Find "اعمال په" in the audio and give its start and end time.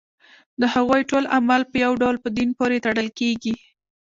1.35-1.75